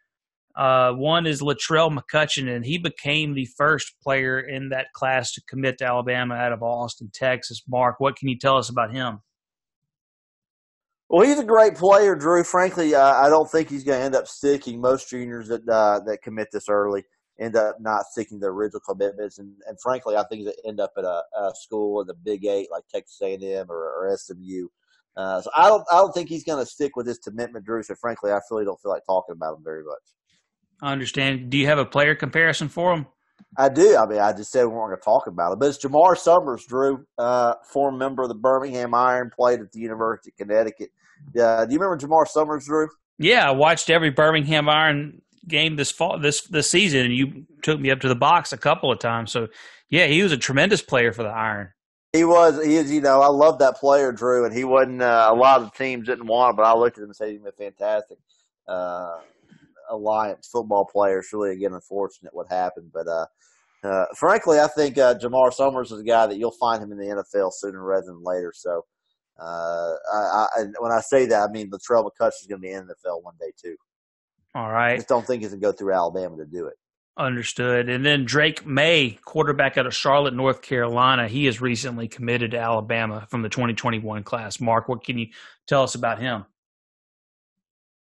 [0.56, 5.42] uh, one is Latrell McCutcheon, and he became the first player in that class to
[5.48, 7.62] commit to Alabama out of Austin, Texas.
[7.68, 9.20] Mark, what can you tell us about him?
[11.10, 12.44] Well, he's a great player, Drew.
[12.44, 14.80] Frankly, uh, I don't think he's going to end up sticking.
[14.80, 17.04] Most juniors that uh, that commit this early
[17.40, 20.94] end up not sticking to original commitments, and, and frankly, I think they end up
[20.98, 24.68] at a, a, school in the Big Eight like Texas A&M or, or SMU.
[25.18, 27.84] Uh, so I don't I don't think he's going to stick with his commitment, Drew.
[27.84, 30.00] So frankly, I really don't feel like talking about him very much.
[30.82, 31.50] I understand.
[31.50, 33.08] Do you have a player comparison for him?
[33.58, 33.98] I do.
[33.98, 36.18] I mean, I just said we weren't going to talk about it, but it's Jamar
[36.18, 40.90] Summers, Drew, uh, former member of the Birmingham Iron, played at the University of Connecticut.
[41.40, 42.88] Uh, do you remember Jamar Summers, Drew?
[43.18, 47.80] Yeah, I watched every Birmingham Iron game this fall, this this season, and you took
[47.80, 49.32] me up to the box a couple of times.
[49.32, 49.48] So,
[49.90, 51.70] yeah, he was a tremendous player for the Iron.
[52.14, 52.64] He was.
[52.64, 52.92] He is.
[52.92, 55.02] You know, I love that player, Drew, and he wasn't.
[55.02, 57.16] Uh, a lot of the teams didn't want him, but I looked at him and
[57.16, 58.18] said he's a fantastic.
[58.68, 59.18] Uh,
[59.92, 61.20] Alliance football player.
[61.20, 63.26] It's really again unfortunate what happened, but uh,
[63.84, 66.98] uh, frankly, I think uh, Jamar Summers is a guy that you'll find him in
[66.98, 68.54] the NFL sooner rather than later.
[68.56, 68.86] So,
[69.40, 72.72] uh, I, I, when I say that, I mean Latrell McCutcheon is going to be
[72.72, 73.76] in the NFL one day too.
[74.54, 76.76] All right, I just don't think he's going to go through Alabama to do it.
[77.18, 77.90] Understood.
[77.90, 82.58] And then Drake Maye, quarterback out of Charlotte, North Carolina, he has recently committed to
[82.58, 84.62] Alabama from the 2021 class.
[84.62, 85.28] Mark, what can you
[85.68, 86.46] tell us about him?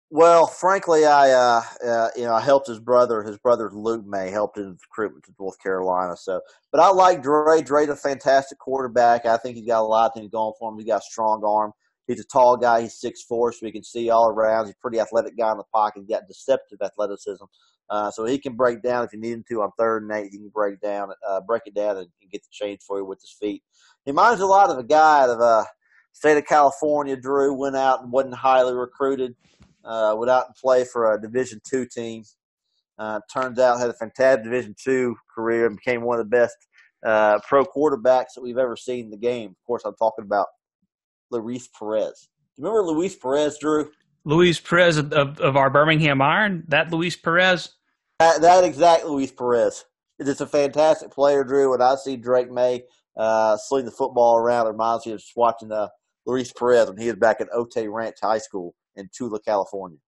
[0.09, 3.23] Well, frankly, I uh, uh, you know I helped his brother.
[3.23, 6.15] His brother Luke Maye helped in recruitment to North Carolina.
[6.15, 6.39] So,
[6.71, 7.61] but I like Dre.
[7.61, 9.25] Dre's a fantastic quarterback.
[9.25, 10.77] I think he's got a lot of things going for him.
[10.77, 11.73] He's got a strong arm.
[12.07, 12.83] He's a tall guy.
[12.83, 14.67] He's six four, so he can see all around.
[14.67, 15.99] He's a pretty athletic guy in the pocket.
[15.99, 17.43] He's got deceptive athleticism,
[17.89, 20.29] uh, so he can break down if you need him to on third and eight.
[20.31, 23.03] He can break down, uh, break it down, and, and, get the change for you
[23.03, 23.61] with his feet.
[24.05, 25.65] He reminds a lot of a guy out of uh,
[26.13, 27.17] state of California.
[27.17, 29.35] Drew went out and wasn't highly recruited
[29.87, 32.23] uh, went out and played for a Division two team.
[32.99, 36.55] Uh, turns out had a fantastic Division two career and became one of the best
[37.05, 39.51] uh, pro quarterbacks that we've ever seen in the game.
[39.51, 40.47] Of course, I'm talking about
[41.31, 42.27] Luis Perez.
[42.55, 43.91] Do you remember Luis Perez, Drew?
[44.25, 46.63] Luis Perez of, of our Birmingham Iron.
[46.67, 47.69] That Luis Perez.
[48.19, 49.85] That, that exact Luis Perez.
[50.19, 51.73] It's a fantastic player, Drew.
[51.73, 52.83] And I see Drake Maye
[53.15, 54.65] uh, sling the football around.
[54.65, 55.89] It reminds me of just watching uh,
[56.25, 59.99] Luis Perez when he was back at Otay Ranch High School in Tula, California.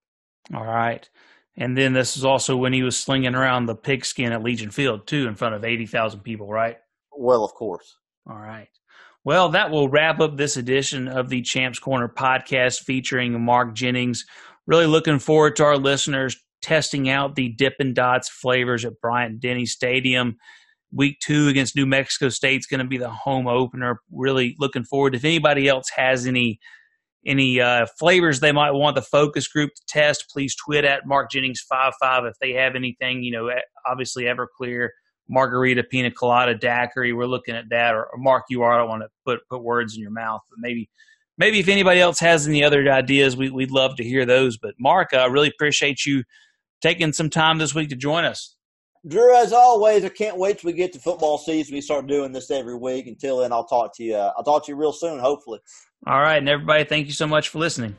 [0.54, 1.08] All right.
[1.56, 5.06] And then this is also when he was slinging around the pigskin at Legion Field,
[5.06, 6.78] too, in front of 80,000 people, right?
[7.16, 7.96] Well, of course.
[8.28, 8.68] All right.
[9.24, 14.24] Well, that will wrap up this edition of the Champ's Corner podcast featuring Mark Jennings.
[14.66, 19.66] Really looking forward to our listeners testing out the Dippin' Dots flavors at Bryant Denny
[19.66, 20.36] Stadium.
[20.92, 24.00] Week two against New Mexico State is going to be the home opener.
[24.10, 25.14] Really looking forward.
[25.14, 26.58] If anybody else has any
[27.26, 31.30] any uh, flavors they might want the focus group to test, please tweet at Mark
[31.30, 33.22] Jennings five five if they have anything.
[33.22, 33.50] You know,
[33.86, 34.88] obviously Everclear,
[35.28, 37.12] margarita, pina colada, daiquiri.
[37.12, 37.94] We're looking at that.
[37.94, 38.72] Or, or Mark, you are.
[38.72, 40.88] I don't want to put put words in your mouth, but maybe
[41.38, 44.58] maybe if anybody else has any other ideas, we, would love to hear those.
[44.58, 46.24] But Mark, I really appreciate you
[46.82, 48.56] taking some time this week to join us.
[49.06, 51.74] Drew, as always, I can't wait till we get to football season.
[51.74, 53.06] We start doing this every week.
[53.06, 54.14] Until then, I'll talk to you.
[54.14, 55.60] Uh, I'll talk to you real soon, hopefully.
[56.06, 56.36] All right.
[56.36, 57.96] And everybody, thank you so much for listening.